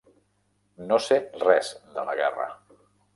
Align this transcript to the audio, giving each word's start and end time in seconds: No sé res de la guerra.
No 0.87 0.97
sé 1.07 1.19
res 1.43 1.69
de 1.99 2.07
la 2.09 2.17
guerra. 2.21 2.49